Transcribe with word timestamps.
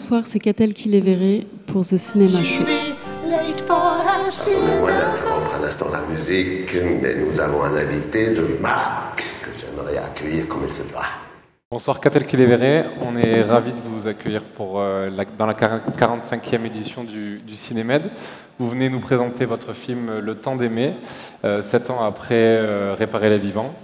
bonsoir, 0.00 0.22
c'est 0.24 0.38
Catel 0.38 0.72
qui 0.72 0.88
les 0.88 1.00
verrait 1.02 1.44
pour 1.66 1.82
The 1.86 1.98
Cinema 1.98 2.42
Show. 2.42 2.64
Permettez-moi 3.66 4.90
d'interrompre 4.92 5.54
un 5.60 5.64
instant 5.66 5.88
la 5.92 6.00
musique, 6.10 6.74
mais 7.02 7.16
nous 7.16 7.38
avons 7.38 7.62
un 7.64 7.76
invité 7.76 8.30
de 8.34 8.56
marque 8.62 9.24
que 9.42 9.50
j'aimerais 9.60 9.98
accueillir 9.98 10.48
comme 10.48 10.62
il 10.66 10.72
se 10.72 10.84
doit. 10.84 11.04
Bonsoir 11.70 12.00
Catel 12.00 12.24
qui 12.24 12.38
les 12.38 12.46
verrait, 12.46 12.86
on 13.02 13.14
est 13.18 13.42
ravis 13.42 13.72
de 13.72 13.80
vous 13.84 14.06
accueillir 14.08 14.42
pour, 14.42 14.80
euh, 14.80 15.10
la- 15.10 15.26
dans 15.26 15.44
la 15.44 15.52
45e 15.54 16.64
édition 16.64 17.04
du, 17.04 17.40
du 17.40 17.54
Cinémed. 17.56 18.04
Vous 18.58 18.70
venez 18.70 18.88
nous 18.88 19.00
présenter 19.00 19.44
votre 19.44 19.74
film 19.74 20.08
euh, 20.08 20.20
Le 20.22 20.34
temps 20.34 20.56
d'aimer, 20.56 20.94
euh, 21.44 21.60
sept 21.60 21.90
ans 21.90 22.02
après 22.02 22.32
euh, 22.32 22.94
Réparer 22.98 23.28
les 23.28 23.38
vivants. 23.38 23.74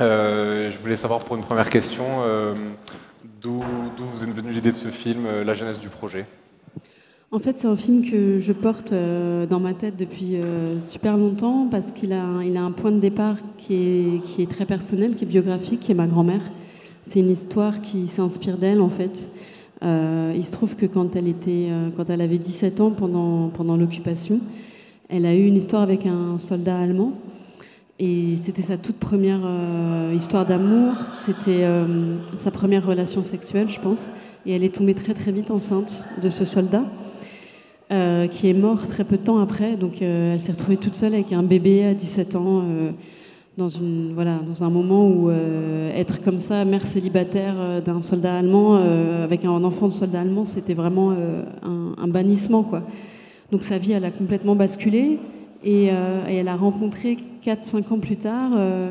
Euh, 0.00 0.70
je 0.70 0.78
voulais 0.78 0.96
savoir 0.96 1.20
pour 1.20 1.34
une 1.34 1.42
première 1.42 1.68
question, 1.68 2.04
euh, 2.22 2.54
d'où 3.42 3.60
vous 3.60 4.22
est 4.22 4.30
venue 4.32 4.52
l'idée 4.52 4.72
de 4.72 4.76
ce 4.76 4.88
film, 4.88 5.26
euh, 5.26 5.44
la 5.44 5.54
genèse 5.54 5.78
du 5.78 5.88
projet? 5.88 6.26
En 7.32 7.38
fait, 7.38 7.58
c'est 7.58 7.68
un 7.68 7.76
film 7.76 8.04
que 8.04 8.40
je 8.40 8.52
porte 8.52 8.92
euh, 8.92 9.46
dans 9.46 9.60
ma 9.60 9.72
tête 9.72 9.96
depuis 9.96 10.36
euh, 10.36 10.80
super 10.80 11.16
longtemps 11.16 11.68
parce 11.70 11.92
qu'il 11.92 12.12
a, 12.12 12.24
un- 12.24 12.72
point 12.72 12.90
de 12.90 12.98
départ 12.98 13.36
qui 13.56 14.20
est, 14.38 14.50
très 14.50 14.66
personnel, 14.66 15.14
qui 15.14 15.24
est 15.24 15.28
biographique, 15.28 15.80
qui 15.80 15.92
est 15.92 15.94
ma 15.94 16.08
grand-mère. 16.08 16.42
C'est 17.04 17.20
une 17.20 17.30
histoire 17.30 17.80
qui 17.80 18.08
s'inspire 18.08 18.58
d'elle, 18.58 18.80
en 18.80 18.90
fait. 18.90 19.30
Il 19.82 20.44
se 20.44 20.52
trouve 20.52 20.76
que 20.76 20.84
quand 20.86 21.16
elle, 21.16 22.20
avait 22.20 22.38
17 22.38 22.80
ans 22.80 22.90
pendant 22.90 23.76
l'occupation, 23.76 24.40
elle 25.08 25.24
a 25.24 25.34
eu 25.34 25.46
une 25.46 25.56
histoire 25.56 25.82
avec 25.82 26.04
un 26.06 26.38
soldat 26.38 26.78
allemand. 26.78 27.14
Et 28.02 28.36
c'était 28.42 28.62
sa 28.62 28.78
toute 28.78 28.96
première 28.96 29.42
euh, 29.44 30.14
histoire 30.16 30.46
d'amour. 30.46 30.94
C'était 31.10 31.64
euh, 31.64 32.16
sa 32.38 32.50
première 32.50 32.86
relation 32.86 33.22
sexuelle, 33.22 33.68
je 33.68 33.78
pense. 33.78 34.12
Et 34.46 34.52
elle 34.52 34.64
est 34.64 34.74
tombée 34.74 34.94
très 34.94 35.12
très 35.12 35.32
vite 35.32 35.50
enceinte 35.50 36.06
de 36.22 36.30
ce 36.30 36.46
soldat, 36.46 36.82
euh, 37.92 38.26
qui 38.26 38.48
est 38.48 38.54
mort 38.54 38.86
très 38.86 39.04
peu 39.04 39.18
de 39.18 39.22
temps 39.22 39.38
après. 39.38 39.76
Donc 39.76 40.00
elle 40.00 40.40
s'est 40.40 40.52
retrouvée 40.52 40.78
toute 40.78 40.94
seule 40.94 41.12
avec 41.12 41.30
un 41.34 41.42
bébé 41.42 41.84
à 41.84 41.92
17 41.92 42.36
ans, 42.36 42.64
dans, 43.58 43.68
une, 43.68 44.14
voilà, 44.14 44.38
dans 44.46 44.64
un 44.64 44.70
moment 44.70 45.06
où 45.06 45.30
être 45.94 46.22
comme 46.22 46.40
ça, 46.40 46.64
mère 46.64 46.86
célibataire 46.86 47.82
d'un 47.84 48.00
soldat 48.00 48.38
allemand, 48.38 48.76
avec 49.22 49.44
un 49.44 49.62
enfant 49.62 49.88
de 49.88 49.92
soldat 49.92 50.22
allemand, 50.22 50.46
c'était 50.46 50.72
vraiment 50.72 51.10
un, 51.10 51.94
un 52.02 52.08
bannissement. 52.08 52.62
Quoi. 52.62 52.82
Donc 53.52 53.62
sa 53.62 53.76
vie, 53.76 53.92
elle 53.92 54.06
a 54.06 54.10
complètement 54.10 54.56
basculé. 54.56 55.18
Et, 55.62 55.90
euh, 55.90 56.26
et 56.28 56.36
elle 56.36 56.48
a 56.48 56.56
rencontré 56.56 57.18
4-5 57.44 57.92
ans 57.92 57.98
plus 57.98 58.16
tard, 58.16 58.52
euh, 58.56 58.90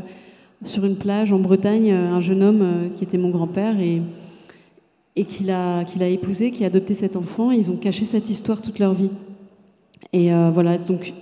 sur 0.64 0.86
une 0.86 0.96
plage 0.96 1.34
en 1.34 1.40
Bretagne, 1.40 1.92
euh, 1.92 2.12
un 2.12 2.20
jeune 2.20 2.44
homme 2.44 2.90
qui 2.96 3.04
était 3.04 3.18
mon 3.18 3.30
grand-père 3.30 3.80
et, 3.80 4.02
et 5.16 5.26
qu'il 5.26 5.50
a, 5.50 5.84
qu'il 5.84 6.04
a 6.04 6.08
épousé, 6.08 6.52
qui 6.52 6.64
a 6.64 6.68
adopté 6.68 6.94
cet 6.94 7.16
enfant. 7.16 7.52
Et 7.52 7.56
ils 7.56 7.72
ont 7.72 7.78
caché 7.78 8.06
cette 8.06 8.30
histoire 8.30 8.62
toute 8.62 8.80
leur 8.80 8.94
vie. 8.94 9.10
Et 10.14 10.32
voilà, 10.54 10.78
donc 10.80 11.14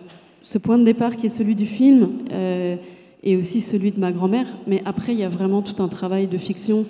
ce 0.41 0.57
point 0.57 0.77
de 0.77 0.85
départ 0.85 1.17
qui 1.17 1.25
est 1.25 1.29
celui 1.29 1.55
du 1.55 1.65
film 1.65 2.09
est 2.31 3.35
aussi 3.35 3.59
celui 3.59 3.91
de 3.91 3.99
ma 3.99 4.13
grand-mère. 4.13 4.47
Mais 4.65 4.81
après, 4.85 5.11
il 5.11 5.19
y 5.19 5.23
a 5.23 5.29
vraiment 5.29 5.61
tout 5.61 5.83
un 5.83 5.89
travail 5.89 6.27
de 6.27 6.37
fiction 6.37 6.85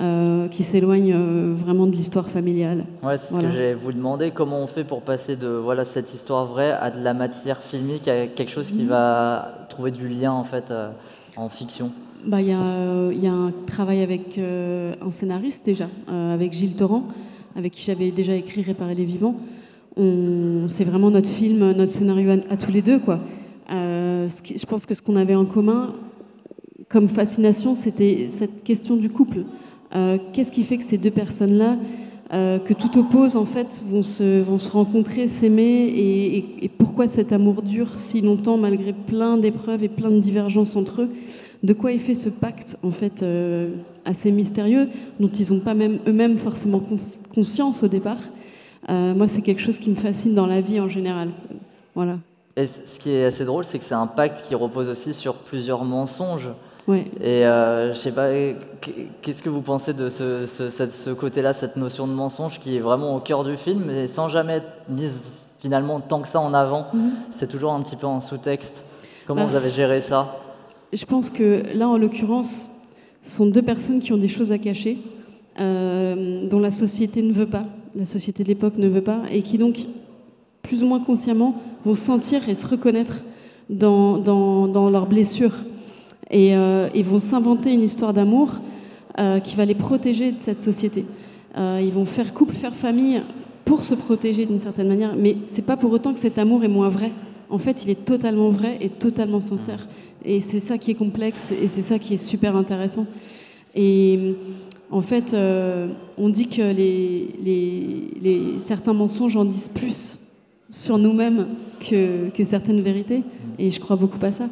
euh, 0.00 0.46
qui 0.48 0.62
s'éloigne 0.62 1.12
euh, 1.14 1.54
vraiment 1.56 1.86
de 1.86 1.92
l'histoire 1.92 2.28
familiale. 2.28 2.84
Ouais, 3.02 3.18
c'est 3.18 3.34
ce 3.34 3.40
que 3.40 3.48
j'allais 3.50 3.74
vous 3.74 3.92
demander. 3.92 4.30
Comment 4.30 4.60
on 4.62 4.66
fait 4.66 4.84
pour 4.84 5.02
passer 5.02 5.34
de 5.36 5.48
voilà 5.48 5.84
cette 5.84 6.14
histoire 6.14 6.46
vraie 6.46 6.70
à 6.72 6.90
de 6.90 7.02
la 7.02 7.14
matière 7.14 7.60
filmique, 7.62 8.06
à 8.08 8.26
quelque 8.28 8.50
chose 8.52 8.70
qui 8.70 8.84
va 8.84 9.66
trouver 9.68 9.90
du 9.90 10.06
lien 10.08 10.32
en 10.32 10.44
fait 10.44 10.70
euh, 10.70 10.90
en 11.36 11.48
fiction? 11.48 11.90
Bah, 12.24 12.40
Il 12.40 12.48
y, 12.48 12.52
a, 12.52 12.60
euh, 12.60 13.12
il 13.14 13.22
y 13.22 13.26
a 13.28 13.32
un 13.32 13.52
travail 13.66 14.02
avec 14.02 14.38
un 14.38 15.10
scénariste 15.10 15.64
déjà, 15.64 15.86
avec 16.08 16.52
Gilles 16.52 16.74
Torrent, 16.74 17.04
avec 17.56 17.72
qui 17.72 17.82
j'avais 17.82 18.10
déjà 18.10 18.34
écrit 18.34 18.62
Réparer 18.62 18.94
les 18.94 19.04
vivants. 19.04 19.34
On- 19.96 20.66
C'est 20.68 20.84
vraiment 20.84 21.10
notre 21.10 21.28
film, 21.28 21.72
notre 21.72 21.90
scénario 21.92 22.30
à, 22.30 22.52
à 22.52 22.56
tous 22.56 22.70
les 22.72 22.82
deux. 22.82 22.98
Quoi. 23.00 23.18
Ce 23.70 24.42
qui- 24.42 24.58
je 24.58 24.66
pense 24.66 24.84
que 24.86 24.94
ce 24.94 25.02
qu'on 25.02 25.16
avait 25.16 25.34
en 25.34 25.44
commun 25.44 25.92
comme 26.88 27.08
fascination, 27.08 27.74
c'était 27.74 28.26
cette 28.30 28.62
question 28.64 28.96
du 28.96 29.10
couple. 29.10 29.40
Euh, 29.94 30.18
Qu'est-ce 30.32 30.52
qui 30.52 30.64
fait 30.64 30.76
que 30.76 30.84
ces 30.84 30.98
deux 30.98 31.10
personnes-là, 31.10 31.76
euh, 32.32 32.58
que 32.58 32.74
tout 32.74 32.98
oppose 32.98 33.36
en 33.36 33.44
fait, 33.44 33.80
vont 33.86 34.02
se, 34.02 34.70
rencontrer, 34.70 35.28
s'aimer 35.28 35.92
et, 36.62 36.70
pourquoi 36.76 37.08
cet 37.08 37.32
amour 37.32 37.62
dure 37.62 37.98
si 37.98 38.20
longtemps 38.20 38.56
malgré 38.56 38.92
plein 38.92 39.36
d'épreuves 39.36 39.82
et 39.84 39.88
plein 39.88 40.10
de 40.10 40.18
divergences 40.18 40.76
entre 40.76 41.02
eux? 41.02 41.10
De 41.62 41.72
quoi 41.72 41.92
est 41.92 41.98
fait 41.98 42.14
ce 42.14 42.28
pacte 42.28 42.76
en 42.82 42.90
fait 42.90 43.22
euh, 43.22 43.70
assez 44.04 44.30
mystérieux 44.30 44.88
dont 45.18 45.28
ils 45.28 45.52
n'ont 45.52 45.60
pas 45.60 45.74
même 45.74 45.98
eux-mêmes 46.06 46.38
forcément 46.38 46.80
conscience 47.34 47.82
au 47.82 47.88
départ? 47.88 48.20
Moi, 48.90 49.28
c'est 49.28 49.42
quelque 49.42 49.60
chose 49.60 49.78
qui 49.78 49.90
me 49.90 49.96
fascine 49.96 50.34
dans 50.34 50.46
la 50.46 50.62
vie 50.62 50.80
en 50.80 50.88
général. 50.88 51.28
Voilà. 51.94 52.16
Et 52.56 52.64
ce 52.64 52.98
qui 52.98 53.10
est 53.10 53.26
assez 53.26 53.44
drôle, 53.44 53.66
c'est 53.66 53.78
que 53.78 53.84
c'est 53.84 53.94
un 53.94 54.06
pacte 54.06 54.42
qui 54.44 54.54
repose 54.54 54.88
aussi 54.88 55.12
sur 55.12 55.34
plusieurs 55.34 55.84
mensonges. 55.84 56.48
Ouais. 56.88 57.04
Et 57.20 57.44
euh, 57.46 57.92
je 57.92 57.98
sais 57.98 58.12
pas, 58.12 58.28
qu- 58.80 58.92
qu'est-ce 59.22 59.42
que 59.42 59.50
vous 59.50 59.60
pensez 59.60 59.92
de 59.92 60.08
ce, 60.08 60.46
ce- 60.46 60.70
cette- 60.70 60.92
ce 60.94 61.10
côté-là, 61.10 61.52
cette 61.52 61.76
notion 61.76 62.06
de 62.08 62.12
mensonge 62.12 62.58
qui 62.58 62.76
est 62.76 62.80
vraiment 62.80 63.14
au 63.14 63.20
cœur 63.20 63.44
du 63.44 63.56
film, 63.56 63.84
mais 63.86 64.06
sans 64.06 64.28
jamais 64.30 64.54
être 64.54 64.66
mise 64.88 65.24
finalement 65.60 66.00
tant 66.00 66.20
que 66.20 66.28
ça 66.28 66.40
en 66.40 66.54
avant 66.54 66.86
C'est 67.30 67.46
toujours 67.48 67.72
un 67.72 67.82
petit 67.82 67.96
peu 67.96 68.06
en 68.06 68.20
sous-texte. 68.20 68.82
Comment 69.26 69.42
Bah, 69.42 69.48
vous 69.50 69.56
avez 69.56 69.70
géré 69.70 70.00
ça? 70.00 70.36
Je 70.92 71.04
pense 71.04 71.28
que 71.28 71.62
là, 71.76 71.86
en 71.88 71.98
l'occurrence, 71.98 72.70
ce 73.22 73.36
sont 73.36 73.46
deux 73.46 73.60
personnes 73.62 74.00
qui 74.00 74.12
ont 74.14 74.16
des 74.16 74.28
choses 74.28 74.50
à 74.50 74.56
cacher, 74.58 74.96
euh, 75.60 76.48
dont 76.48 76.60
la 76.60 76.70
société 76.70 77.20
ne 77.20 77.32
veut 77.32 77.46
pas, 77.46 77.64
la 77.96 78.06
société 78.06 78.42
de 78.44 78.48
l'époque 78.48 78.78
ne 78.78 78.88
veut 78.88 79.02
pas, 79.02 79.20
et 79.30 79.42
qui 79.42 79.58
donc, 79.58 79.76
plus 80.62 80.82
ou 80.82 80.86
moins 80.86 81.00
consciemment, 81.00 81.54
vont 81.84 81.94
sentir 81.94 82.48
et 82.48 82.54
se 82.54 82.66
reconnaître 82.66 83.16
dans, 83.68 84.16
dans, 84.16 84.66
dans 84.68 84.88
leurs 84.88 85.06
blessures. 85.06 85.52
Et, 86.30 86.54
euh, 86.56 86.88
et 86.94 87.02
vont 87.02 87.18
s'inventer 87.18 87.72
une 87.72 87.82
histoire 87.82 88.12
d'amour 88.12 88.50
euh, 89.18 89.40
qui 89.40 89.56
va 89.56 89.64
les 89.64 89.74
protéger 89.74 90.32
de 90.32 90.40
cette 90.40 90.60
société. 90.60 91.04
Euh, 91.56 91.80
ils 91.82 91.90
vont 91.92 92.04
faire 92.04 92.34
couple, 92.34 92.54
faire 92.54 92.74
famille 92.74 93.22
pour 93.64 93.84
se 93.84 93.94
protéger 93.94 94.46
d'une 94.46 94.60
certaine 94.60 94.88
manière, 94.88 95.14
mais 95.16 95.36
c'est 95.44 95.64
pas 95.64 95.76
pour 95.76 95.90
autant 95.92 96.12
que 96.12 96.20
cet 96.20 96.38
amour 96.38 96.64
est 96.64 96.68
moins 96.68 96.88
vrai. 96.88 97.12
En 97.50 97.58
fait, 97.58 97.84
il 97.84 97.90
est 97.90 98.04
totalement 98.04 98.50
vrai 98.50 98.76
et 98.80 98.88
totalement 98.90 99.40
sincère. 99.40 99.86
Et 100.24 100.40
c'est 100.40 100.60
ça 100.60 100.76
qui 100.78 100.90
est 100.90 100.94
complexe 100.94 101.50
et 101.52 101.68
c'est 101.68 101.82
ça 101.82 101.98
qui 101.98 102.14
est 102.14 102.18
super 102.18 102.56
intéressant. 102.56 103.06
Et 103.74 104.34
en 104.90 105.00
fait, 105.00 105.34
on 106.18 106.28
dit 106.28 106.48
que 106.48 106.62
les- 106.74 108.54
certains 108.60 108.92
mensonges 108.92 109.36
en 109.36 109.44
disent 109.44 109.68
plus 109.72 110.18
sur 110.70 110.98
nous-mêmes 110.98 111.46
que, 111.80 112.28
que 112.30 112.44
certaines 112.44 112.80
vérités. 112.80 113.22
Et 113.58 113.70
je 113.70 113.80
crois 113.80 113.96
beaucoup 113.96 114.18
à 114.24 114.32
ça. 114.32 114.48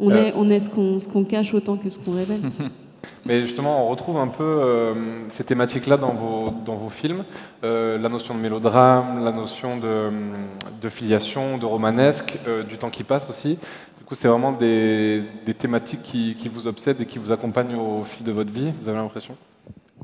On 0.00 0.10
Euh. 0.10 0.14
est, 0.16 0.32
on 0.36 0.50
est 0.50 0.60
ce 0.60 1.08
qu'on 1.08 1.24
cache 1.24 1.54
autant 1.54 1.76
que 1.76 1.88
ce 1.90 1.98
qu'on 1.98 2.12
révèle. 2.12 2.40
Mais 3.26 3.40
justement, 3.42 3.84
on 3.86 3.90
retrouve 3.90 4.16
un 4.16 4.28
peu 4.28 4.42
euh, 4.44 4.94
ces 5.28 5.44
thématiques-là 5.44 5.96
dans 5.98 6.14
vos, 6.14 6.50
dans 6.64 6.74
vos 6.74 6.88
films. 6.88 7.24
Euh, 7.62 7.98
la 7.98 8.08
notion 8.08 8.34
de 8.34 8.40
mélodrame, 8.40 9.24
la 9.24 9.32
notion 9.32 9.76
de, 9.78 10.10
de 10.80 10.88
filiation, 10.88 11.58
de 11.58 11.66
romanesque, 11.66 12.38
euh, 12.48 12.62
du 12.62 12.76
temps 12.78 12.90
qui 12.90 13.04
passe 13.04 13.28
aussi. 13.28 13.58
Du 13.98 14.04
coup, 14.06 14.14
c'est 14.14 14.28
vraiment 14.28 14.52
des, 14.52 15.22
des 15.46 15.54
thématiques 15.54 16.02
qui, 16.02 16.34
qui 16.34 16.48
vous 16.48 16.66
obsèdent 16.66 17.00
et 17.00 17.06
qui 17.06 17.18
vous 17.18 17.30
accompagnent 17.32 17.76
au 17.76 18.04
fil 18.04 18.24
de 18.24 18.32
votre 18.32 18.50
vie, 18.52 18.72
vous 18.82 18.88
avez 18.88 18.98
l'impression? 18.98 19.34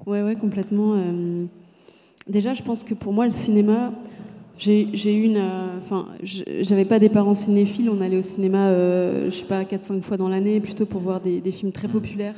Ouais, 0.07 0.23
ouais, 0.23 0.37
complètement. 0.37 0.95
Déjà, 2.27 2.55
je 2.55 2.63
pense 2.63 2.85
que 2.85 2.95
pour 2.95 3.13
moi, 3.13 3.25
le 3.25 3.31
cinéma, 3.31 3.93
euh, 4.69 5.81
j'avais 6.23 6.85
pas 6.85 6.99
des 6.99 7.09
parents 7.09 7.35
cinéphiles. 7.35 7.91
On 7.91 8.01
allait 8.01 8.19
au 8.19 8.23
cinéma, 8.23 8.69
euh, 8.69 9.31
je 9.31 9.37
sais 9.37 9.45
pas, 9.45 9.63
4-5 9.65 10.01
fois 10.03 10.17
dans 10.17 10.29
l'année, 10.29 10.61
plutôt 10.61 10.87
pour 10.87 11.01
voir 11.01 11.21
des, 11.21 11.41
films 11.51 11.73
très 11.73 11.89
populaires, 11.89 12.37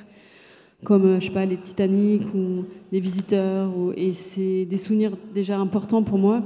comme, 0.84 1.04
euh, 1.04 1.20
je 1.20 1.26
sais 1.26 1.32
pas, 1.32 1.44
les 1.44 1.56
Titanic 1.56 2.22
ou 2.34 2.64
Les 2.92 3.00
Visiteurs. 3.00 3.70
et 3.96 4.12
c'est 4.12 4.64
des 4.64 4.76
souvenirs 4.76 5.12
déjà 5.34 5.58
importants 5.58 6.02
pour 6.02 6.18
moi. 6.18 6.42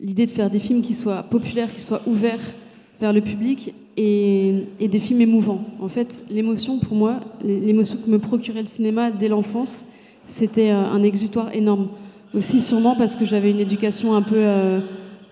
L'idée 0.00 0.26
de 0.26 0.30
faire 0.30 0.50
des 0.50 0.58
films 0.58 0.82
qui 0.82 0.94
soient 0.94 1.22
populaires, 1.22 1.72
qui 1.72 1.80
soient 1.80 2.02
ouverts 2.06 2.52
vers 3.00 3.12
le 3.12 3.20
public 3.20 3.74
et, 3.96 4.54
et 4.80 4.88
des 4.88 4.98
films 4.98 5.20
émouvants. 5.20 5.64
En 5.80 5.86
fait, 5.86 6.24
l'émotion, 6.30 6.80
pour 6.80 6.96
moi, 6.96 7.20
l'émotion 7.44 7.96
que 8.04 8.10
me 8.10 8.18
procurait 8.18 8.62
le 8.62 8.66
cinéma 8.66 9.12
dès 9.12 9.28
l'enfance, 9.28 9.86
c'était 10.26 10.70
un 10.70 11.02
exutoire 11.04 11.54
énorme. 11.54 11.90
Aussi 12.34 12.60
sûrement 12.60 12.94
parce 12.94 13.16
que 13.16 13.24
j'avais 13.24 13.50
une 13.50 13.60
éducation 13.60 14.14
un 14.14 14.20
peu, 14.20 14.36
euh, 14.36 14.80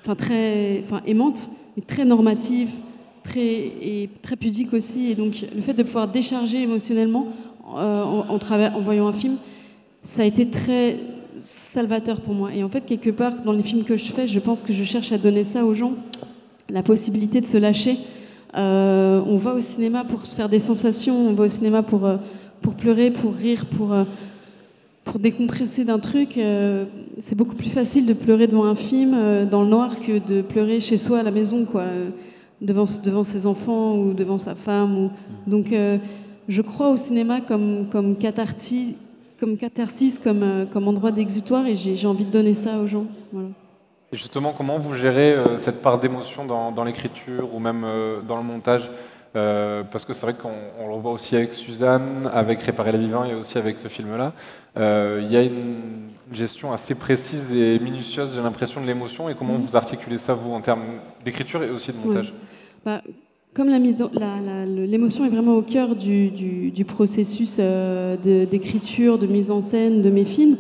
enfin 0.03 0.15
très, 0.15 0.81
enfin 0.83 1.03
aimante, 1.07 1.49
mais 1.77 1.83
très 1.83 2.07
normative, 2.07 2.71
très 3.23 3.41
et 3.43 4.09
très 4.23 4.37
pudique 4.37 4.73
aussi. 4.73 5.11
Et 5.11 5.15
donc 5.15 5.45
le 5.55 5.61
fait 5.61 5.75
de 5.75 5.83
pouvoir 5.83 6.09
décharger 6.09 6.63
émotionnellement 6.63 7.29
euh, 7.77 8.03
en, 8.03 8.21
en 8.31 8.39
en 8.39 8.81
voyant 8.81 9.09
un 9.09 9.13
film, 9.13 9.37
ça 10.03 10.23
a 10.23 10.25
été 10.25 10.49
très 10.49 10.97
salvateur 11.37 12.23
pour 12.23 12.35
moi. 12.35 12.55
Et 12.55 12.65
en 12.65 12.69
fait, 12.71 12.87
quelque 12.87 13.11
part, 13.11 13.43
dans 13.43 13.53
les 13.53 13.63
films 13.63 13.85
que 13.85 13.99
je 13.99 14.11
fais, 14.11 14.27
je 14.27 14.39
pense 14.39 14.63
que 14.63 14.73
je 14.73 14.83
cherche 14.83 15.13
à 15.13 15.19
donner 15.19 15.45
ça 15.45 15.67
aux 15.67 15.75
gens, 15.75 15.93
la 16.71 16.83
possibilité 16.83 17.43
de 17.43 17.47
se 17.47 17.59
lâcher. 17.59 17.99
Euh, 18.57 19.21
on 19.27 19.37
va 19.37 19.53
au 19.53 19.61
cinéma 19.61 20.03
pour 20.05 20.25
se 20.25 20.35
faire 20.35 20.49
des 20.49 20.61
sensations, 20.61 21.29
on 21.29 21.35
va 21.35 21.45
au 21.45 21.49
cinéma 21.51 21.83
pour, 21.83 22.09
pour 22.63 22.73
pleurer, 22.73 23.11
pour 23.11 23.35
rire, 23.35 23.67
pour, 23.67 23.93
pour 25.07 25.19
décompresser 25.19 25.85
d'un 25.85 25.99
truc, 25.99 26.39
c'est 27.21 27.35
beaucoup 27.35 27.55
plus 27.55 27.71
facile 27.71 28.05
de 28.05 28.13
pleurer 28.13 28.47
devant 28.47 28.67
un 28.67 28.75
film 28.75 29.47
dans 29.51 29.63
le 29.63 29.69
noir 29.69 29.99
que 29.99 30.19
de 30.19 30.43
pleurer 30.43 30.81
chez 30.81 30.99
soi 30.99 31.21
à 31.21 31.23
la 31.23 31.31
maison, 31.31 31.65
quoi, 31.65 31.85
devant, 32.61 32.85
devant 33.05 33.25
ses 33.25 33.47
enfants 33.47 33.97
ou 33.97 34.13
devant 34.13 34.37
sa 34.37 34.55
femme. 34.55 35.11
Donc, 35.47 35.73
je 36.49 36.63
crois 36.63 36.91
au 36.91 36.99
cinéma 36.99 37.41
comme, 37.41 37.87
comme 37.91 38.17
catharsis, 38.17 38.95
comme, 39.41 39.57
catharsis, 39.57 40.19
comme, 40.19 40.67
comme 40.73 40.89
endroit 40.89 41.13
d'exutoire, 41.13 41.67
et 41.67 41.77
j'ai 41.77 42.07
envie 42.07 42.27
de 42.27 42.31
donner 42.31 42.55
ça 42.55 42.79
aux 42.79 42.87
gens. 42.87 43.07
Et 44.13 44.17
justement, 44.17 44.55
comment 44.57 44.79
vous 44.79 44.95
gérez 44.95 45.33
euh, 45.33 45.59
cette 45.59 45.83
part 45.83 45.99
d'émotion 45.99 46.45
dans, 46.45 46.85
l'écriture 46.85 47.53
ou 47.53 47.59
même 47.59 47.83
euh, 47.85 48.21
dans 48.23 48.37
le 48.37 48.45
montage? 48.45 48.89
Euh, 49.37 49.83
Parce 49.91 50.05
que 50.05 50.13
c'est 50.13 50.27
vrai 50.27 50.35
qu'on 50.35 50.89
le 50.89 51.01
voit 51.01 51.13
aussi 51.13 51.37
avec 51.37 51.53
Suzanne, 51.53 52.29
avec 52.33 52.61
Réparer 52.63 52.93
les 52.93 52.99
vivants 52.99 53.25
et 53.25 53.35
aussi 53.35 53.59
avec 53.59 53.79
ce 53.79 53.89
film-là. 53.89 54.33
Il 54.77 55.31
y 55.31 55.37
a 55.37 55.43
une 55.43 56.11
gestion 56.33 56.73
assez 56.73 56.95
précise 56.95 57.53
et 57.53 57.79
minutieuse, 57.79 58.33
j'ai 58.35 58.43
l'impression, 58.43 58.81
de 58.81 58.87
l'émotion. 58.87 59.29
Et 59.29 59.35
comment 59.35 59.55
mhm. 59.55 59.67
vous 59.67 59.77
articulez 59.77 60.19
ça, 60.19 60.35
vous, 60.35 60.53
en 60.53 60.61
termes 60.61 60.85
d'écriture 61.25 61.63
et 61.63 61.71
aussi 61.71 61.93
de 61.93 61.99
montage? 61.99 62.33
Bah, 62.85 63.03
comme 63.55 63.69
l'émotion 63.69 65.25
est 65.25 65.31
vraiment 65.31 65.55
au 65.55 65.63
cœur 65.63 65.95
du, 65.95 66.31
du 66.71 66.85
processus 66.85 67.59
d'écriture, 67.59 69.19
de 69.19 69.27
mise 69.27 69.51
en 69.51 69.61
scène 69.61 70.03
de 70.03 70.11
mes 70.11 70.25
films, 70.25 70.57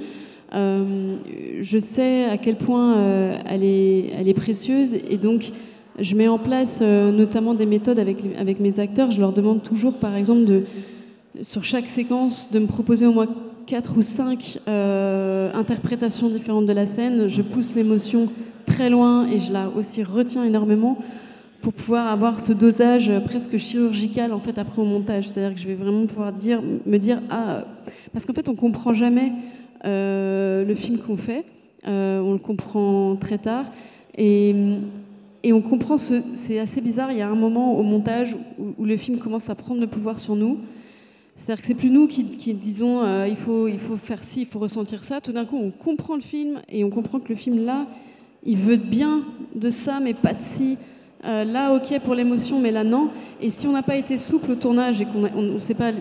euh, 0.54 1.16
je 1.60 1.78
sais 1.78 2.24
à 2.24 2.38
quel 2.38 2.56
point 2.56 2.96
euh, 2.96 3.34
elle, 3.46 3.64
est, 3.64 4.10
elle 4.16 4.28
est 4.28 4.34
précieuse 4.34 4.94
et 4.94 5.16
donc 5.16 5.50
je 5.98 6.14
mets 6.14 6.28
en 6.28 6.38
place 6.38 6.80
euh, 6.82 7.10
notamment 7.10 7.54
des 7.54 7.66
méthodes 7.66 7.98
avec, 7.98 8.18
avec 8.38 8.60
mes 8.60 8.80
acteurs. 8.80 9.10
Je 9.10 9.20
leur 9.20 9.32
demande 9.32 9.62
toujours, 9.62 9.94
par 9.94 10.14
exemple, 10.14 10.44
de, 10.44 10.64
sur 11.42 11.64
chaque 11.64 11.88
séquence, 11.88 12.50
de 12.52 12.58
me 12.58 12.66
proposer 12.66 13.06
au 13.06 13.12
moins 13.12 13.28
quatre 13.66 13.96
ou 13.98 14.02
cinq 14.02 14.60
interprétations 14.66 16.28
différentes 16.28 16.66
de 16.66 16.72
la 16.72 16.86
scène. 16.86 17.28
Je 17.28 17.42
pousse 17.42 17.74
l'émotion 17.74 18.28
très 18.64 18.90
loin 18.90 19.26
et 19.28 19.40
je 19.40 19.52
la 19.52 19.68
aussi 19.68 20.04
retiens 20.04 20.44
énormément 20.44 20.98
pour 21.62 21.72
pouvoir 21.72 22.06
avoir 22.12 22.38
ce 22.38 22.52
dosage 22.52 23.10
presque 23.24 23.56
chirurgical 23.56 24.32
en 24.32 24.38
fait 24.38 24.56
après 24.56 24.80
au 24.80 24.84
montage. 24.84 25.28
C'est-à-dire 25.28 25.52
que 25.52 25.60
je 25.60 25.66
vais 25.66 25.74
vraiment 25.74 26.06
pouvoir 26.06 26.32
dire, 26.32 26.60
me 26.62 26.98
dire 26.98 27.20
ah 27.28 27.64
parce 28.12 28.24
qu'en 28.24 28.32
fait 28.32 28.48
on 28.48 28.54
comprend 28.54 28.94
jamais 28.94 29.32
euh, 29.84 30.64
le 30.64 30.74
film 30.74 30.98
qu'on 30.98 31.16
fait. 31.16 31.44
Euh, 31.86 32.20
on 32.20 32.32
le 32.32 32.38
comprend 32.38 33.16
très 33.16 33.38
tard. 33.38 33.66
Et, 34.16 34.54
et 35.42 35.52
on 35.52 35.60
comprend, 35.60 35.96
c'est 35.98 36.58
assez 36.58 36.80
bizarre, 36.80 37.12
il 37.12 37.18
y 37.18 37.22
a 37.22 37.28
un 37.28 37.36
moment 37.36 37.78
au 37.78 37.82
montage 37.82 38.36
où, 38.58 38.84
le 38.84 38.96
film 38.96 39.18
commence 39.18 39.48
à 39.50 39.54
prendre 39.54 39.80
le 39.80 39.86
pouvoir 39.86 40.18
sur 40.18 40.34
nous. 40.34 40.58
C'est-à-dire 41.36 41.60
que 41.60 41.66
c'est 41.66 41.74
plus 41.74 41.90
nous 41.90 42.06
qui, 42.06 42.54
disons 42.54 43.04
euh, 43.04 43.28
il, 43.28 43.36
faut, 43.36 43.68
il 43.68 43.78
faut 43.78 43.96
faire 43.96 44.24
ci, 44.24 44.40
il 44.40 44.46
faut 44.46 44.58
ressentir 44.58 45.04
ça. 45.04 45.20
Tout 45.20 45.32
d'un 45.32 45.44
coup, 45.44 45.58
on 45.58 45.70
comprend 45.70 46.14
le 46.14 46.22
film 46.22 46.60
et 46.68 46.82
on 46.82 46.90
comprend 46.90 47.20
que 47.20 47.28
le 47.28 47.34
film 47.34 47.64
là, 47.64 47.86
il 48.44 48.56
veut 48.56 48.76
bien 48.76 49.22
de 49.54 49.68
ça, 49.70 50.00
mais 50.00 50.14
pas 50.14 50.32
de 50.32 50.40
ci. 50.40 50.78
là, 51.22 51.74
ok 51.74 52.00
pour 52.00 52.14
l'émotion, 52.14 52.58
mais 52.58 52.70
là, 52.70 52.84
non. 52.84 53.10
Et 53.40 53.50
si 53.50 53.66
on 53.66 53.72
n'a 53.72 53.82
pas 53.82 53.96
été 53.96 54.18
souple 54.18 54.52
au 54.52 54.54
tournage 54.54 55.00
et 55.00 55.04
qu'on 55.04 55.42
ne 55.42 55.58
s'est 55.58 55.74
pas 55.74 55.92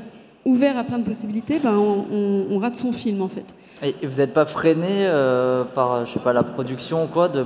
ouvert 0.45 0.77
à 0.77 0.83
plein 0.83 0.99
de 0.99 1.03
possibilités, 1.03 1.59
ben, 1.59 1.75
on, 1.75 2.57
rate 2.59 2.75
son 2.75 2.91
film 2.91 3.21
en 3.21 3.27
fait. 3.27 3.45
Et 3.83 4.07
vous 4.07 4.17
n'êtes 4.17 4.33
pas 4.33 4.45
freiné 4.45 5.05
euh, 5.05 5.63
par, 5.63 6.05
je 6.05 6.13
sais 6.13 6.19
pas, 6.19 6.31
la 6.31 6.43
production 6.43 7.03
ou 7.03 7.07
quoi, 7.07 7.27
de, 7.27 7.43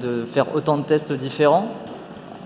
de, 0.00 0.24
faire 0.24 0.54
autant 0.54 0.76
de 0.78 0.82
tests 0.82 1.12
différents 1.12 1.68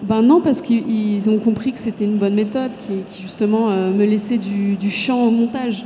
ben 0.03 0.23
non, 0.23 0.41
parce 0.41 0.63
qu'ils 0.63 1.29
ont 1.29 1.39
compris 1.39 1.73
que 1.73 1.79
c'était 1.79 2.07
une 2.07 2.17
bonne 2.17 2.35
méthode, 2.35 2.71
qui, 2.79 3.05
justement 3.21 3.69
euh, 3.69 3.91
me 3.93 4.07
laissait 4.07 4.39
du, 4.39 4.77
du, 4.77 4.89
champ 4.89 5.27
au 5.27 5.31
montage. 5.31 5.85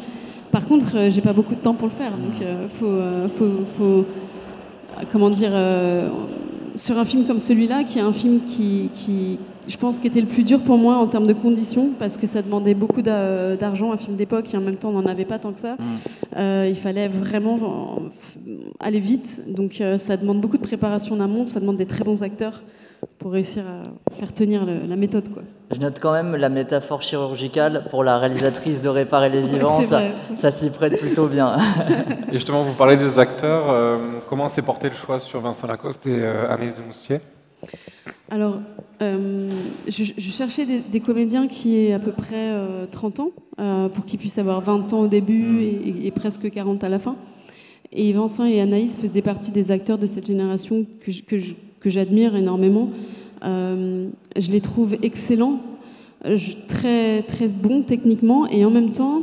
Par 0.53 0.65
contre, 0.67 0.97
euh, 0.97 1.11
j'ai 1.11 1.21
pas 1.21 1.33
beaucoup 1.33 1.57
de 1.57 1.61
temps 1.61 1.75
pour 1.75 1.89
le 1.89 1.93
faire, 1.93 2.13
donc 2.13 2.35
faut, 2.79 2.97
faut, 3.37 3.65
faut, 3.77 4.05
comment 5.11 5.31
dire, 5.31 5.51
sur 6.75 6.99
un 6.99 7.05
film 7.05 7.27
comme 7.27 7.39
celui-là, 7.39 7.85
qui 7.85 7.99
est 7.99 8.03
un 8.03 8.13
film 8.13 8.41
qui, 8.45 8.91
qui, 8.95 9.39
je 9.69 9.77
pense, 9.77 10.01
qui 10.01 10.07
était 10.07 10.21
le 10.21 10.27
plus 10.27 10.43
dur 10.43 10.61
pour 10.61 10.79
moi 10.79 10.97
en 10.97 11.07
termes 11.07 11.27
de 11.27 11.33
conditions, 11.33 11.91
parce 11.99 12.17
que 12.17 12.27
ça 12.27 12.43
demandait 12.43 12.75
beaucoup 12.75 13.03
d'argent, 13.03 13.93
un 13.93 13.97
film 13.97 14.17
d'époque, 14.17 14.53
et 14.53 14.57
en 14.57 14.61
même 14.61 14.77
temps, 14.77 14.91
on 14.91 15.01
n'en 15.01 15.07
avait 15.07 15.25
pas 15.25 15.39
tant 15.39 15.53
que 15.53 15.61
ça. 15.61 15.75
Mm. 15.75 15.85
Euh, 16.37 16.67
il 16.69 16.77
fallait 16.77 17.09
vraiment 17.09 17.99
aller 18.81 19.01
vite, 19.01 19.43
donc 19.49 19.81
euh, 19.81 19.99
ça 19.99 20.17
demande 20.17 20.41
beaucoup 20.41 20.59
de 20.59 20.63
préparation 20.63 21.15
en 21.15 21.21
amont, 21.21 21.47
ça 21.47 21.61
demande 21.61 21.77
des 21.77 21.87
très 21.87 22.05
bons 22.05 22.23
acteurs 22.23 22.63
pour 23.19 23.33
réussir 23.33 23.65
à 23.67 24.15
faire 24.15 24.33
tenir 24.33 24.65
la 24.67 24.97
méthode. 24.97 25.33
Quoi. 25.33 25.43
Je 25.71 25.81
note 25.81 25.99
quand 26.01 26.13
même 26.13 26.37
la 26.37 26.49
métaphore 26.49 27.03
chirurgicale 27.03 27.87
pour 27.91 28.05
la 28.05 28.19
réalisatrice 28.19 28.83
de 28.83 28.89
Réparer 28.89 29.31
les 29.31 29.41
vivants, 29.47 29.83
ça, 30.37 30.51
s'y 30.51 30.71
prête 30.71 30.99
plutôt 30.99 31.27
bien. 31.27 31.57
et 32.31 32.35
justement, 32.35 32.63
vous 32.63 32.75
parlez 32.75 32.97
des 32.97 33.19
acteurs, 33.19 33.71
euh, 33.71 33.97
comment 34.29 34.49
s'est 34.49 34.63
porté 34.63 34.89
le 34.89 34.95
choix 34.95 35.19
sur 35.19 35.41
Vincent 35.41 35.67
Lacoste 35.67 36.07
et 36.07 36.25
Anaïs 36.25 36.75
de 36.75 36.83
Moustier 36.83 37.21
alors, 38.31 38.61
euh, 39.03 39.51
je, 39.87 40.05
cherchais 40.19 40.67
des, 40.67 41.01
comédiens 41.01 41.47
qui 41.47 41.79
aient 41.79 41.93
à 41.93 41.99
peu 41.99 42.13
près 42.13 42.53
30 42.91 43.21
euh, 43.21 43.23
ans, 43.23 43.31
euh, 43.61 43.89
pour 43.89 44.07
qu'ils 44.07 44.19
puissent 44.19 44.39
avoir 44.39 44.61
20 44.61 44.93
ans 44.93 45.01
au 45.03 45.07
début 45.07 45.43
mmh. 45.43 46.05
et, 46.05 46.11
presque 46.11 46.51
40 46.51 46.83
à 46.85 46.89
la 46.89 46.99
fin. 46.99 47.17
Et 47.93 48.13
Vincent 48.13 48.45
et 48.45 48.61
Anaïs 48.61 48.97
faisaient 48.97 49.23
partie 49.23 49.51
des 49.51 49.71
acteurs 49.71 49.99
de 49.99 50.07
cette 50.07 50.27
génération 50.27 50.85
que, 51.05 51.37
j'admire 51.91 52.37
énormément. 52.37 52.91
je 53.43 54.51
les 54.51 54.61
trouve 54.61 54.97
excellents, 55.03 55.61
très, 56.69 57.23
très 57.23 57.49
bons 57.49 57.83
techniquement, 57.83 58.47
et 58.47 58.65
en 58.65 58.71
même 58.71 58.93
temps, 58.93 59.23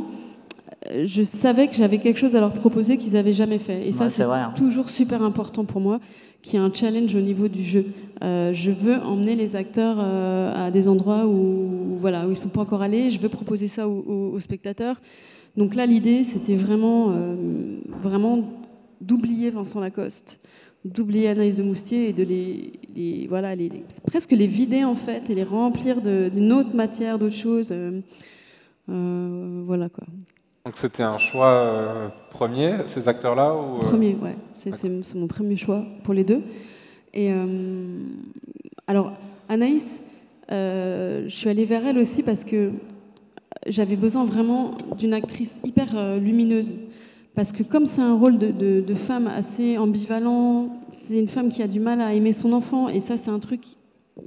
je 1.04 1.22
savais 1.22 1.68
que 1.68 1.74
j'avais 1.74 1.98
quelque 1.98 2.18
chose 2.18 2.36
à 2.36 2.40
leur 2.40 2.52
proposer 2.52 2.96
qu'ils 2.96 3.12
n'avaient 3.12 3.32
jamais 3.32 3.58
fait. 3.58 3.86
Et 3.86 3.92
ça, 3.92 4.10
c'est 4.10 4.22
hein. 4.22 4.52
toujours 4.56 4.90
super 4.90 5.22
important 5.22 5.64
pour 5.64 5.80
moi, 5.80 6.00
qu'il 6.42 6.54
y 6.54 6.56
ait 6.62 6.66
un 6.66 6.72
challenge 6.72 7.14
au 7.14 7.20
niveau 7.20 7.48
du 7.48 7.62
jeu. 7.62 7.86
Euh, 8.22 8.52
je 8.52 8.70
veux 8.70 8.96
emmener 8.96 9.36
les 9.36 9.56
acteurs 9.56 9.96
euh, 9.98 10.66
à 10.66 10.70
des 10.70 10.88
endroits 10.88 11.26
où, 11.26 11.96
voilà, 11.98 12.22
où 12.22 12.28
ils 12.28 12.30
ne 12.30 12.34
sont 12.34 12.48
pas 12.48 12.60
encore 12.60 12.82
allés. 12.82 13.10
Je 13.10 13.20
veux 13.20 13.28
proposer 13.28 13.68
ça 13.68 13.88
aux, 13.88 14.38
spectateurs. 14.40 15.00
Donc 15.56 15.74
là, 15.74 15.86
l'idée, 15.86 16.24
c'était 16.24 16.56
vraiment, 16.56 17.10
euh, 17.10 17.36
vraiment 18.02 18.40
d'oublier 19.00 19.50
Vincent 19.50 19.80
Lacoste, 19.80 20.40
d'oublier 20.84 21.28
Anaïs 21.28 21.56
de 21.56 21.62
Moustier 21.62 22.08
et 22.08 22.12
de 22.12 22.22
les, 22.22 23.26
voilà, 23.28 23.54
les, 23.54 23.70
presque 24.06 24.32
les 24.32 24.46
vider 24.46 24.84
en 24.84 24.94
fait 24.94 25.30
et 25.30 25.34
les 25.34 25.44
remplir 25.44 26.00
d'une 26.00 26.52
autre 26.52 26.74
matière, 26.74 27.18
d'autres 27.18 27.36
choses. 27.36 27.72
voilà 28.88 29.88
quoi. 29.88 30.04
Donc 30.64 30.76
c'était 30.76 31.02
un 31.02 31.18
choix 31.18 32.12
premier, 32.30 32.76
ces 32.86 33.08
acteurs-là 33.08 33.54
ou, 33.56 33.78
Premier, 33.78 34.16
ouais. 34.22 34.36
C'est 34.52 35.14
mon 35.14 35.26
premier 35.26 35.56
choix 35.56 35.84
pour 36.04 36.14
les 36.14 36.24
deux. 36.24 36.42
Et 37.14 37.32
euh, 37.32 38.04
alors, 38.86 39.12
Anaïs, 39.48 40.02
euh, 40.50 41.24
je 41.28 41.34
suis 41.34 41.48
allée 41.48 41.64
vers 41.64 41.86
elle 41.86 41.98
aussi 41.98 42.22
parce 42.22 42.44
que 42.44 42.70
j'avais 43.66 43.96
besoin 43.96 44.24
vraiment 44.24 44.72
d'une 44.98 45.12
actrice 45.12 45.60
hyper 45.64 45.88
euh, 45.94 46.18
lumineuse. 46.18 46.76
Parce 47.34 47.52
que 47.52 47.62
comme 47.62 47.86
c'est 47.86 48.02
un 48.02 48.14
rôle 48.14 48.38
de, 48.38 48.94
femme 48.94 49.26
assez 49.26 49.78
ambivalent, 49.78 50.68
c'est 50.90 51.18
une 51.18 51.28
femme 51.28 51.50
qui 51.50 51.62
a 51.62 51.66
du 51.66 51.80
mal 51.80 52.00
à 52.00 52.12
aimer 52.12 52.32
son 52.32 52.52
enfant, 52.52 52.88
et 52.88 53.00
ça 53.00 53.16
c'est 53.16 53.30
un 53.30 53.38
truc 53.38 53.62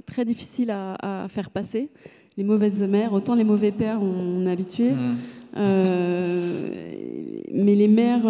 très 0.06 0.24
difficile 0.24 0.70
à, 0.70 1.26
faire 1.28 1.50
passer. 1.50 1.88
Les 2.36 2.44
mauvaises 2.44 2.82
mères, 2.82 3.12
autant 3.12 3.34
les 3.34 3.44
mauvais 3.44 3.70
pères, 3.70 4.00
on, 4.02 4.46
est 4.46 4.50
habitué. 4.50 4.90
Mmh. 4.90 5.16
mais 7.54 7.74
les 7.74 7.88
mères, 7.88 8.26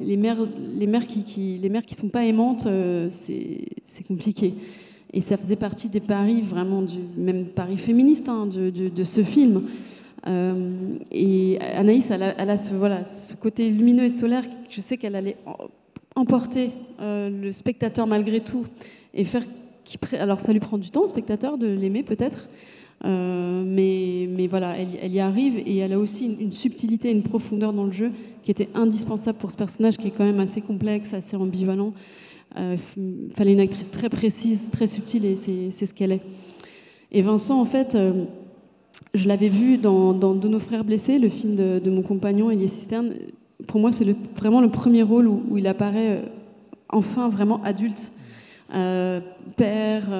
les 0.00 0.16
mères, 0.16 0.38
les 0.74 0.86
mères 0.86 1.06
qui, 1.06 1.24
qui, 1.24 1.58
les 1.58 1.68
mères 1.68 1.84
qui 1.84 1.94
sont 1.94 2.08
pas 2.08 2.24
aimantes, 2.24 2.66
euh, 2.66 3.08
c'est 3.10 4.06
compliqué. 4.06 4.54
Et 5.12 5.20
ça 5.20 5.36
faisait 5.36 5.56
partie 5.56 5.88
des 5.88 6.00
paris 6.00 6.40
vraiment 6.40 6.82
du 6.82 6.98
même 7.16 7.46
pari 7.46 7.76
féministe 7.76 8.28
hein, 8.28 8.46
de, 8.46 8.70
de, 8.70 9.04
ce 9.04 9.22
film. 9.22 9.62
Euh, 10.26 10.98
et 11.12 11.58
Anaïs, 11.76 12.10
elle 12.10 12.22
a, 12.22 12.56
ce, 12.56 13.34
côté 13.34 13.70
lumineux 13.70 14.04
et 14.04 14.10
solaire. 14.10 14.44
Je 14.70 14.80
sais 14.80 14.96
qu'elle 14.96 15.16
allait 15.16 15.36
emporter 16.16 16.70
euh, 17.00 17.28
le 17.28 17.52
spectateur 17.52 18.06
malgré 18.06 18.40
tout 18.40 18.66
et 19.12 19.24
faire. 19.24 19.42
Alors 20.18 20.40
ça 20.40 20.52
lui 20.52 20.60
prend 20.60 20.78
du 20.78 20.90
temps 20.90 21.02
au 21.02 21.08
spectateur 21.08 21.58
de 21.58 21.66
l'aimer 21.66 22.02
peut-être, 22.02 22.48
euh, 23.04 23.62
mais, 23.66 24.46
voilà, 24.46 24.76
elle, 24.78 25.12
y 25.12 25.20
arrive 25.20 25.58
et 25.58 25.78
elle 25.78 25.92
a 25.92 25.98
aussi 25.98 26.36
une, 26.40 26.52
subtilité, 26.52 27.10
une 27.10 27.22
profondeur 27.22 27.72
dans 27.72 27.84
le 27.84 27.92
jeu 27.92 28.10
qui 28.42 28.50
était 28.50 28.68
indispensable 28.74 29.38
pour 29.38 29.50
ce 29.50 29.56
personnage 29.56 29.98
qui 29.98 30.08
est 30.08 30.10
quand 30.10 30.24
même 30.24 30.40
assez 30.40 30.60
complexe, 30.60 31.12
assez 31.12 31.36
ambivalent. 31.36 31.92
Euh, 32.56 32.76
fallait 33.34 33.52
une 33.52 33.60
actrice 33.60 33.90
très 33.90 34.08
précise, 34.08 34.70
très 34.70 34.86
subtile 34.86 35.26
et 35.26 35.36
c'est 35.36 35.86
ce 35.86 35.92
qu'elle 35.92 36.12
est. 36.12 36.22
Et 37.12 37.20
Vincent, 37.20 37.60
en 37.60 37.64
fait, 37.64 37.96
je 39.14 39.28
l'avais 39.28 39.48
vu 39.48 39.78
dans, 39.78 40.12
dans, 40.12 40.34
De 40.34 40.48
nos 40.48 40.58
frères 40.58 40.84
blessés, 40.84 41.18
le 41.18 41.28
film 41.28 41.56
de, 41.56 41.90
mon 41.90 42.02
compagnon 42.02 42.50
Elie 42.50 42.68
Cisterne. 42.68 43.14
Pour 43.66 43.80
moi, 43.80 43.92
c'est 43.92 44.04
vraiment 44.36 44.60
le 44.60 44.68
premier 44.68 45.02
rôle 45.02 45.28
où, 45.28 45.56
il 45.56 45.66
apparaît 45.66 46.22
enfin 46.90 47.28
vraiment 47.28 47.62
adulte, 47.62 48.12
père 49.56 50.10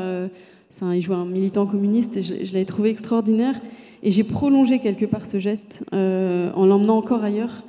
il 0.92 1.00
joue 1.00 1.14
un 1.14 1.24
militant 1.24 1.66
communiste 1.66 2.16
et 2.16 2.22
je, 2.22 2.52
l'avais 2.52 2.64
trouvé 2.64 2.90
extraordinaire. 2.90 3.60
Et 4.02 4.10
j'ai 4.10 4.24
prolongé 4.24 4.80
quelque 4.80 5.06
part 5.06 5.26
ce 5.26 5.38
geste 5.38 5.84
euh, 5.94 6.50
en 6.54 6.66
l'emmenant 6.66 6.98
encore 6.98 7.24
ailleurs, 7.24 7.62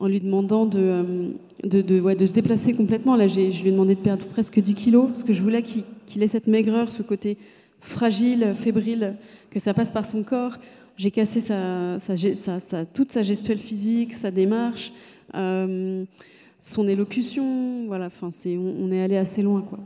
en 0.00 0.06
lui 0.06 0.20
demandant 0.20 0.64
de, 0.64 1.32
de, 1.64 1.82
de, 1.82 2.26
se 2.26 2.32
déplacer 2.32 2.72
complètement. 2.72 3.16
Là, 3.16 3.26
je 3.26 3.40
lui 3.40 3.68
ai 3.68 3.72
demandé 3.72 3.94
de 3.94 4.00
perdre 4.00 4.24
presque 4.26 4.58
10 4.58 4.74
kilos, 4.74 5.08
parce 5.08 5.24
que 5.24 5.32
je 5.32 5.42
voulais 5.42 5.62
qu'il 5.62 6.22
ait 6.22 6.28
cette 6.28 6.46
maigreur, 6.46 6.90
ce 6.90 7.02
côté 7.02 7.36
fragile, 7.82 8.54
fébrile, 8.54 9.16
que 9.50 9.60
ça 9.60 9.74
passe 9.74 9.90
par 9.90 10.06
son 10.06 10.22
corps. 10.22 10.56
J'ai 10.96 11.10
cassé 11.10 11.40
sa, 11.40 11.98
toute 12.94 13.12
sa 13.12 13.22
gestuelle 13.22 13.58
physique, 13.58 14.14
sa 14.14 14.30
démarche, 14.30 14.92
euh, 15.34 16.04
son 16.60 16.88
élocution. 16.88 17.86
Voilà, 17.86 18.06
enfin, 18.06 18.28
on, 18.46 18.74
on, 18.80 18.92
est 18.92 19.02
allé 19.02 19.16
assez 19.16 19.42
loin, 19.42 19.62
quoi. 19.62 19.78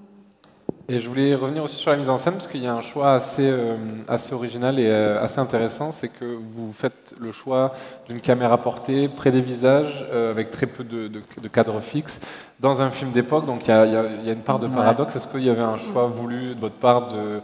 Et 0.89 1.01
je 1.01 1.09
voulais 1.09 1.35
revenir 1.35 1.65
aussi 1.65 1.77
sur 1.77 1.91
la 1.91 1.97
mise 1.97 2.11
en 2.11 2.17
scène 2.17 2.35
parce 2.35 2.47
qu'il 2.47 2.63
y 2.63 2.67
a 2.69 2.75
un 2.75 2.81
choix 2.81 3.15
assez, 3.15 3.49
euh, 3.49 3.77
assez 4.07 4.33
original 4.33 4.79
et 4.79 4.87
euh, 4.87 5.21
assez 5.21 5.41
intéressant, 5.41 5.91
c'est 5.91 6.09
que 6.09 6.25
vous 6.25 6.73
faites 6.73 7.13
le 7.19 7.33
choix 7.33 7.73
d'une 8.09 8.21
caméra 8.21 8.57
portée 8.59 9.09
près 9.09 9.33
des 9.33 9.41
visages 9.41 10.07
avec 10.13 10.53
très 10.53 10.67
peu 10.67 10.85
de, 10.85 11.09
de, 11.09 11.49
cadres 11.49 11.81
fixes 11.81 12.21
dans 12.61 12.83
un 12.83 12.91
film 12.91 13.11
d'époque. 13.11 13.47
Donc 13.47 13.67
il 13.67 13.71
y, 13.71 13.73
a, 13.73 13.85
y 13.85 14.31
a, 14.31 14.33
une 14.33 14.43
part 14.43 14.61
de 14.61 14.69
paradoxe. 14.69 15.17
Est-ce 15.17 15.27
qu'il 15.27 15.43
y 15.43 15.51
avait 15.51 15.61
un 15.61 15.79
choix 15.79 16.07
voulu 16.07 16.55
de 16.55 16.61
votre 16.61 16.77
part 16.77 17.09
de 17.09 17.41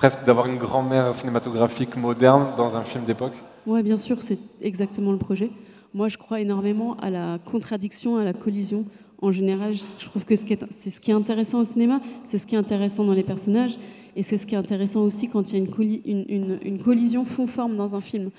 presque 0.00 0.24
d'avoir 0.24 0.46
une 0.46 0.56
grand-mère 0.56 1.14
cinématographique 1.14 1.94
moderne 1.94 2.46
dans 2.56 2.74
un 2.74 2.84
film 2.84 3.04
d'époque 3.04 3.34
Oui, 3.66 3.82
bien 3.82 3.98
sûr, 3.98 4.22
c'est 4.22 4.38
exactement 4.62 5.12
le 5.12 5.18
projet. 5.18 5.50
Moi, 5.92 6.08
je 6.08 6.16
crois 6.16 6.40
énormément 6.40 6.96
à 7.02 7.10
la 7.10 7.38
contradiction, 7.44 8.16
à 8.16 8.24
la 8.24 8.32
collision. 8.32 8.86
En 9.20 9.30
général, 9.30 9.74
je 9.74 10.06
trouve 10.06 10.24
que 10.24 10.36
c'est 10.36 10.88
ce 10.88 11.00
qui 11.02 11.10
est 11.10 11.14
intéressant 11.14 11.58
au 11.58 11.66
cinéma, 11.66 12.00
c'est 12.24 12.38
ce 12.38 12.46
qui 12.46 12.54
est 12.54 12.58
intéressant 12.58 13.04
dans 13.04 13.12
les 13.12 13.22
personnages, 13.22 13.76
et 14.16 14.22
c'est 14.22 14.38
ce 14.38 14.46
qui 14.46 14.54
est 14.54 14.58
intéressant 14.58 15.02
aussi 15.02 15.28
quand 15.28 15.52
il 15.52 15.58
y 15.58 15.60
a 15.60 16.58
une, 16.64 16.78
collision 16.82 17.26
fond-forme 17.26 17.76
dans 17.76 17.94
un 17.94 18.00
film. 18.00 18.30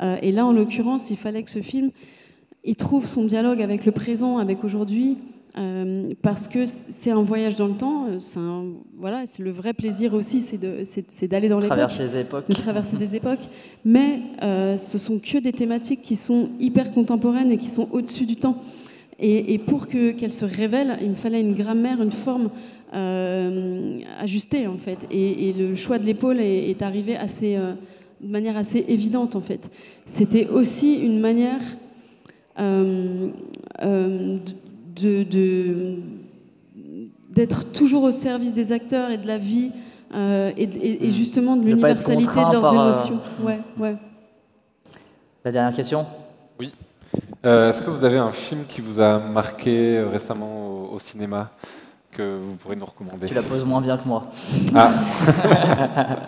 Euh, 0.00 0.18
et 0.22 0.30
là, 0.30 0.46
en 0.46 0.52
l'occurrence, 0.52 1.10
il 1.10 1.16
fallait 1.16 1.42
que 1.42 1.50
ce 1.50 1.62
film, 1.62 1.90
il 2.62 2.76
trouve 2.76 3.08
son 3.08 3.24
dialogue 3.24 3.60
avec 3.60 3.86
le 3.86 3.90
présent, 3.90 4.38
avec 4.38 4.62
aujourd'hui, 4.62 5.18
euh, 5.56 6.12
parce 6.22 6.46
que 6.46 6.66
c'est 6.66 7.10
un 7.10 7.22
voyage 7.22 7.56
dans 7.56 7.66
le 7.68 7.74
temps. 7.74 8.06
Euh, 8.08 8.16
c'est 8.20 8.38
voilà, 8.96 9.26
c'est 9.26 9.42
le 9.42 9.50
vrai 9.50 9.72
plaisir 9.72 10.14
aussi, 10.14 10.42
c'est 10.42 11.26
d'aller 11.26 11.48
dans 11.48 11.58
traverser 11.58 12.04
les 12.04 12.18
époques, 12.18 12.48
de 12.48 12.54
traverser 12.54 12.96
des 12.96 13.16
époques. 13.16 13.40
Mais 13.84 14.20
euh, 14.42 14.76
ce 14.76 14.98
sont 14.98 15.18
que 15.18 15.38
des 15.38 15.52
thématiques 15.52 16.02
qui 16.02 16.16
sont 16.16 16.50
hyper 16.60 16.90
contemporaines 16.90 17.50
et 17.50 17.58
qui 17.58 17.68
sont 17.68 17.88
au-dessus 17.92 18.26
du 18.26 18.36
temps. 18.36 18.62
Et, 19.20 19.58
pour 19.58 19.88
que 19.88 20.12
qu'elles 20.12 20.32
se 20.32 20.44
révèlent, 20.44 20.96
il 21.02 21.10
me 21.10 21.16
fallait 21.16 21.40
une 21.40 21.54
grammaire, 21.54 22.00
une 22.00 22.12
forme 22.12 22.50
ajustée 22.92 24.68
en 24.68 24.78
fait. 24.78 25.08
Et, 25.10 25.52
le 25.52 25.74
choix 25.74 25.98
de 25.98 26.04
l'épaule 26.04 26.38
est, 26.40 26.82
arrivé 26.82 27.16
assez, 27.16 27.56
de 27.56 28.28
manière 28.30 28.56
assez 28.56 28.84
évidente 28.86 29.34
en 29.34 29.40
fait. 29.40 29.70
C'était 30.06 30.46
aussi 30.46 30.94
une 30.94 31.18
manière 31.18 31.62
de, 32.60 33.32
d'être 37.30 37.72
toujours 37.72 38.02
au 38.02 38.12
service 38.12 38.54
des 38.54 38.72
acteurs 38.72 39.10
et 39.10 39.18
de 39.18 39.26
la 39.26 39.38
vie 39.38 39.70
euh, 40.14 40.52
et, 40.56 40.66
hmm. 40.66 41.12
justement 41.12 41.56
de 41.56 41.64
l'universalité 41.64 42.34
de 42.34 42.52
leurs 42.52 42.64
euh, 42.66 42.72
émotions. 42.72 43.20
Ouais, 43.42 43.60
ouais. 43.78 43.96
La 45.44 45.52
dernière 45.52 45.74
question? 45.74 46.06
Oui. 46.58 46.72
Euh, 47.44 47.70
est-ce 47.70 47.82
que 47.82 47.90
vous 47.90 48.04
avez 48.04 48.18
un 48.18 48.30
film 48.30 48.64
qui 48.66 48.80
vous 48.80 49.00
a 49.00 49.18
marqué 49.18 50.00
récemment 50.00 50.90
au, 50.92 50.98
cinéma 50.98 51.50
que 52.10 52.38
vous 52.38 52.54
pourrez 52.54 52.76
nous 52.76 52.86
recommander? 52.86 53.26
Tu 53.26 53.34
la 53.34 53.42
poses 53.42 53.64
moins 53.64 53.80
bien 53.80 53.98
que 53.98 54.08
moi. 54.08 54.26
Ah. 54.74 54.90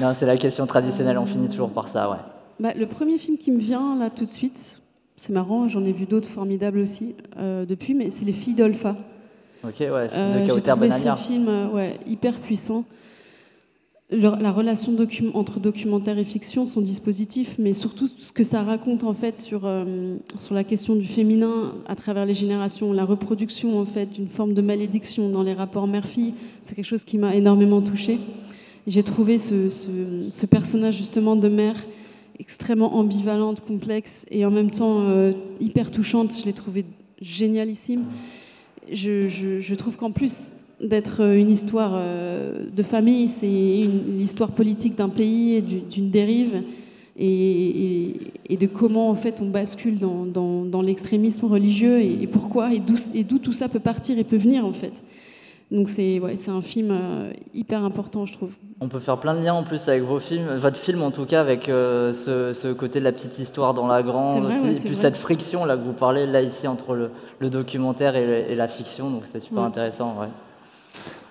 non, 0.00 0.12
c'est 0.14 0.26
la 0.26 0.36
question 0.36 0.66
traditionnelle, 0.66 1.18
on 1.18 1.26
finit 1.26 1.48
toujours 1.48 1.70
par 1.70 1.88
ça, 1.88 2.10
ouais. 2.10 2.18
Bah, 2.60 2.70
le 2.78 2.86
premier 2.86 3.18
film 3.18 3.38
qui 3.38 3.50
me 3.50 3.58
vient 3.58 3.96
là 3.98 4.10
tout 4.10 4.26
de 4.26 4.30
suite, 4.30 4.81
c'est 5.22 5.32
marrant, 5.32 5.68
j'en 5.68 5.84
ai 5.84 5.92
vu 5.92 6.04
d'autres 6.04 6.28
formidables 6.28 6.80
aussi 6.80 7.14
euh, 7.38 7.64
depuis, 7.64 7.94
mais 7.94 8.10
c'est 8.10 8.24
Les 8.24 8.32
Filles 8.32 8.54
d'Olpha. 8.54 8.96
Ok, 9.62 9.76
ouais, 9.78 9.88
euh, 9.92 10.40
de 10.40 10.44
J'ai 10.44 10.90
ce 10.90 11.14
film 11.14 11.46
euh, 11.46 11.68
ouais, 11.68 12.00
hyper 12.08 12.40
puissant. 12.40 12.84
la 14.10 14.50
relation 14.50 14.96
entre 15.34 15.60
documentaire 15.60 16.18
et 16.18 16.24
fiction, 16.24 16.66
son 16.66 16.80
dispositif, 16.80 17.54
mais 17.60 17.72
surtout 17.72 18.08
ce 18.08 18.32
que 18.32 18.42
ça 18.42 18.64
raconte 18.64 19.04
en 19.04 19.14
fait 19.14 19.38
sur, 19.38 19.60
sur 20.40 20.56
la 20.56 20.64
question 20.64 20.96
du 20.96 21.06
féminin 21.06 21.72
à 21.86 21.94
travers 21.94 22.26
les 22.26 22.34
générations, 22.34 22.92
la 22.92 23.04
reproduction 23.04 23.78
en 23.78 23.86
fait 23.86 24.06
d'une 24.06 24.28
forme 24.28 24.54
de 24.54 24.60
malédiction 24.60 25.28
dans 25.28 25.44
les 25.44 25.54
rapports 25.54 25.86
mère-fille, 25.86 26.34
c'est 26.62 26.74
quelque 26.74 26.84
chose 26.84 27.04
qui 27.04 27.16
m'a 27.16 27.36
énormément 27.36 27.80
touchée. 27.80 28.18
J'ai 28.88 29.04
trouvé 29.04 29.38
ce, 29.38 29.70
ce, 29.70 30.30
ce, 30.30 30.46
personnage 30.46 30.96
justement 30.96 31.36
de 31.36 31.46
mère 31.46 31.76
extrêmement 32.42 32.96
ambivalente, 32.96 33.60
complexe 33.60 34.26
et 34.32 34.44
en 34.44 34.50
même 34.50 34.72
temps 34.72 35.02
euh, 35.02 35.32
hyper 35.60 35.92
touchante. 35.92 36.34
Je 36.36 36.44
l'ai 36.44 36.52
trouvée 36.52 36.84
génialissime. 37.20 38.02
Je, 38.90 39.28
je, 39.28 39.74
trouve 39.76 39.96
qu'en 39.96 40.10
plus 40.10 40.54
d'être 40.80 41.20
une 41.20 41.52
histoire 41.52 41.92
euh, 41.94 42.66
de 42.68 42.82
famille, 42.82 43.28
c'est 43.28 43.82
une, 43.82 44.20
histoire 44.20 44.50
politique 44.50 44.96
d'un 44.96 45.08
pays 45.08 45.54
et 45.54 45.60
d'une 45.60 46.10
dérive 46.10 46.62
et, 47.16 48.16
de 48.50 48.66
comment 48.66 49.08
en 49.08 49.14
fait 49.14 49.40
on 49.40 49.48
bascule 49.48 49.98
dans 49.98 50.82
l'extrémisme 50.82 51.46
religieux 51.46 52.00
et, 52.00 52.24
et 52.24 52.26
pourquoi 52.26 52.74
et 52.74 52.80
d'où 52.80 53.38
tout 53.38 53.52
ça 53.52 53.68
peut 53.68 53.78
partir 53.78 54.18
et 54.18 54.24
peut 54.24 54.36
venir 54.36 54.66
en 54.66 54.72
fait. 54.72 55.00
Donc 55.72 55.88
c'est 55.88 56.20
ouais, 56.20 56.34
un 56.48 56.60
film 56.60 56.90
euh, 56.90 57.32
hyper 57.54 57.82
important, 57.82 58.26
je 58.26 58.34
trouve. 58.34 58.50
On 58.82 58.88
peut 58.88 58.98
faire 58.98 59.16
plein 59.16 59.34
de 59.34 59.42
liens 59.42 59.54
en 59.54 59.62
plus 59.62 59.88
avec 59.88 60.02
vos 60.02 60.20
films, 60.20 60.56
votre 60.56 60.76
film 60.76 61.02
en 61.02 61.10
tout 61.10 61.24
cas, 61.24 61.40
avec 61.40 61.70
euh, 61.70 62.12
ce, 62.12 62.72
côté 62.74 62.98
de 62.98 63.04
la 63.04 63.12
petite 63.12 63.38
histoire 63.38 63.72
dans 63.72 63.86
la 63.86 64.02
grande, 64.02 64.50
et 64.52 64.74
puis 64.74 64.94
cette 64.94 65.16
friction 65.16 65.64
là 65.64 65.78
que 65.78 65.82
vous 65.82 65.94
parlez 65.94 66.26
là 66.26 66.42
ici 66.42 66.68
entre 66.68 67.10
le, 67.40 67.50
documentaire 67.50 68.16
et, 68.16 68.54
la 68.54 68.68
fiction, 68.68 69.08
donc 69.08 69.22
c'est 69.32 69.40
super 69.40 69.62
intéressant. 69.62 70.14
Ouais. 70.20 70.28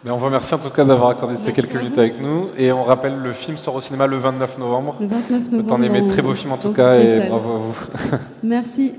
Mais 0.03 0.09
on 0.09 0.17
vous 0.17 0.25
remercie 0.25 0.55
en 0.55 0.57
tout 0.57 0.71
cas 0.71 0.85
d'avoir 0.85 1.11
accordé 1.11 1.35
ces 1.35 1.53
quelques 1.53 1.75
minutes 1.75 1.99
avec 1.99 2.19
nous. 2.19 2.47
Et 2.57 2.71
on 2.71 2.81
rappelle, 2.81 3.19
le 3.19 3.33
film 3.33 3.57
sort 3.57 3.75
au 3.75 3.81
cinéma 3.81 4.07
le 4.07 4.17
29 4.17 4.57
novembre. 4.57 4.95
Le 4.99 5.05
29 5.05 5.51
novembre. 5.51 5.67
T'en 5.67 5.81
aimé, 5.83 6.07
très 6.07 6.23
beau 6.23 6.33
film 6.33 6.51
en 6.53 6.57
tout 6.57 6.71
cas, 6.71 6.95
et 6.95 7.27
bravo 7.29 7.51
à 7.51 7.57
vous. 7.57 7.75
Merci. 8.43 8.93